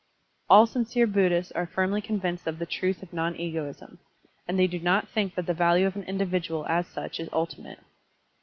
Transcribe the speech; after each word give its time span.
All 0.49 0.65
sincere 0.65 1.05
Buddhists 1.05 1.51
are 1.51 1.67
firmly 1.67 2.01
convinced 2.01 2.47
of 2.47 2.57
the 2.57 2.65
truth 2.65 3.03
of 3.03 3.13
non 3.13 3.35
egoism, 3.35 3.99
and 4.47 4.57
they 4.57 4.65
do 4.65 4.79
not 4.79 5.07
think 5.07 5.35
that 5.35 5.45
the 5.45 5.53
value 5.53 5.85
of 5.85 5.95
an 5.95 6.05
individual 6.05 6.65
as 6.67 6.87
such 6.87 7.19
is 7.19 7.29
tdti 7.29 7.59
mate. 7.59 7.79